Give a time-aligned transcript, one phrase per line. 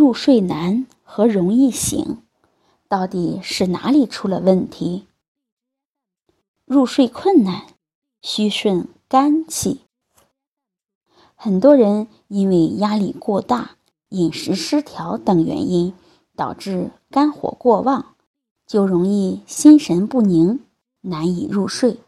[0.00, 2.22] 入睡难和容易醒，
[2.88, 5.04] 到底是哪里出了问题？
[6.64, 7.66] 入睡困难，
[8.22, 9.82] 需顺肝气。
[11.34, 13.72] 很多人因为压力过大、
[14.08, 15.92] 饮食失调等原因，
[16.34, 18.14] 导致肝火过旺，
[18.66, 20.60] 就容易心神不宁，
[21.02, 22.00] 难以入睡。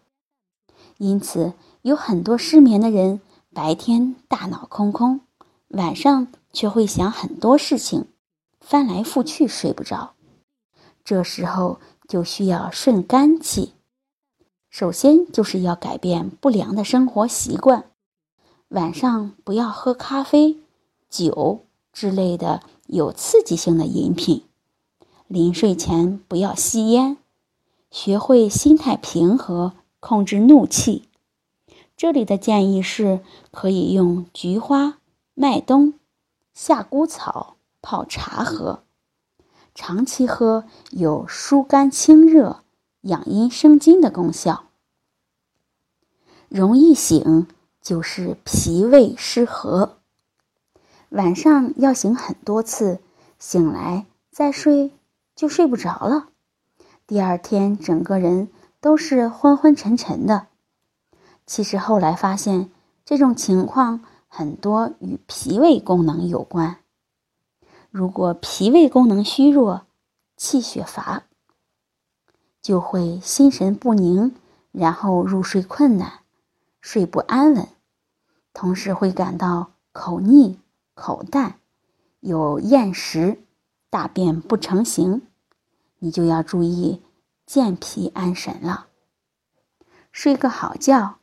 [0.96, 3.20] 因此，有很多失眠的人，
[3.52, 5.20] 白天大脑空空，
[5.72, 6.28] 晚上。
[6.54, 8.04] 却会想很多事情，
[8.60, 10.12] 翻来覆去睡不着。
[11.02, 13.72] 这时候就需要顺肝气。
[14.68, 17.84] 首先就是要改变不良的生活习惯，
[18.68, 20.58] 晚上不要喝咖啡、
[21.08, 24.44] 酒之类的有刺激性的饮品。
[25.26, 27.16] 临睡前不要吸烟，
[27.90, 31.08] 学会心态平和，控制怒气。
[31.96, 33.20] 这里的建议是
[33.50, 34.98] 可以用菊花、
[35.42, 35.94] 麦冬。
[36.54, 38.84] 夏枯草泡茶喝，
[39.74, 42.62] 长期喝有疏肝清热、
[43.00, 44.66] 养阴生津的功效。
[46.48, 47.48] 容易醒
[47.80, 49.98] 就是脾胃失和，
[51.08, 53.00] 晚上要醒很多次，
[53.40, 54.92] 醒来再睡
[55.34, 56.28] 就睡不着了，
[57.04, 58.48] 第二天整个人
[58.80, 60.46] 都是昏昏沉沉的。
[61.44, 62.70] 其实后来发现
[63.04, 64.04] 这种情况。
[64.34, 66.78] 很多与脾胃功能有关。
[67.90, 69.82] 如果脾胃功能虚弱、
[70.38, 71.24] 气血乏，
[72.62, 74.34] 就会心神不宁，
[74.70, 76.20] 然后入睡困难、
[76.80, 77.68] 睡不安稳，
[78.54, 80.58] 同时会感到口腻、
[80.94, 81.58] 口淡，
[82.20, 83.38] 有厌食、
[83.90, 85.20] 大便不成形，
[85.98, 87.02] 你就要注意
[87.44, 88.86] 健脾安神了。
[90.10, 91.18] 睡个好觉，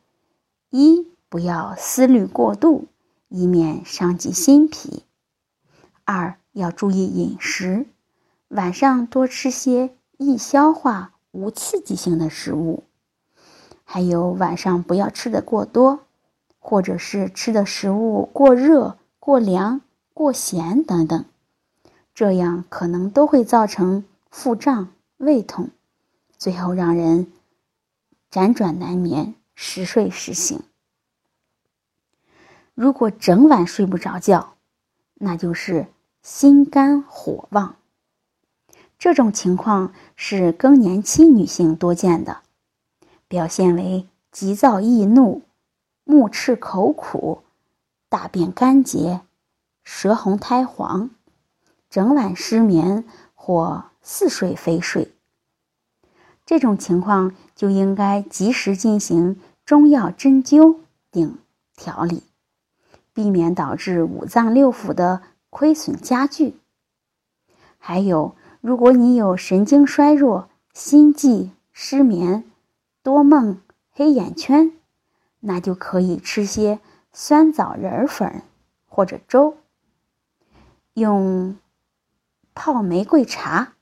[0.69, 2.85] 一不要思虑过度。
[3.29, 5.03] 以免伤及心脾。
[6.03, 7.85] 二要注意饮食，
[8.49, 12.83] 晚上多吃些易消化、无刺激性的食物。
[13.85, 16.01] 还有晚上不要吃的过多，
[16.59, 19.81] 或者是吃的食物过热、过凉、
[20.13, 21.25] 过咸等等，
[22.13, 25.69] 这样可能都会造成腹胀、胃痛，
[26.37, 27.31] 最后让人
[28.31, 30.61] 辗转难眠、时睡时醒。
[32.79, 34.53] 如果整晚睡不着觉，
[35.15, 35.87] 那就是
[36.23, 37.75] 心肝火旺。
[38.97, 42.37] 这种情况是更年期女性多见的，
[43.27, 45.41] 表现为急躁易怒、
[46.05, 47.43] 目赤口苦、
[48.07, 49.19] 大便干结、
[49.83, 51.09] 舌红苔黄、
[51.89, 53.03] 整晚失眠
[53.35, 55.13] 或似睡非睡。
[56.45, 60.77] 这种情况就应该及时进行中药针灸
[61.11, 61.37] 顶
[61.75, 62.23] 调理。
[63.19, 66.55] 避免导致五脏六腑的亏损加剧。
[67.77, 72.45] 还有，如果你有神经衰弱、心悸、失眠、
[73.03, 73.59] 多梦、
[73.91, 74.71] 黑眼圈，
[75.41, 76.79] 那就可以吃些
[77.11, 78.41] 酸枣仁粉
[78.87, 79.57] 或者粥，
[80.93, 81.57] 用
[82.55, 83.73] 泡玫瑰茶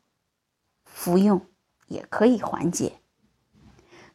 [0.84, 1.42] 服用
[1.86, 2.94] 也可以缓解。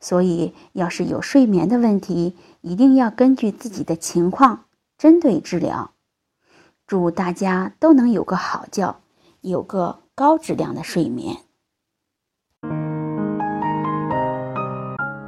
[0.00, 4.64] 所以，要是有睡眠的问题，一定要根据自己的情况。
[5.02, 5.90] 针对治疗，
[6.86, 8.94] 祝大家都能有个好觉，
[9.40, 11.36] 有个高质量的睡眠。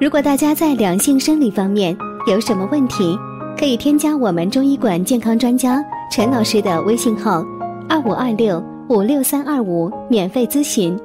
[0.01, 1.97] 如果大家在两性生理方面
[2.29, 3.19] 有什么问题，
[3.59, 7.44] 可以添加我们中医馆健康专家陈老师的微信号：
[7.88, 10.97] 二五二六五六三二五，免费咨询。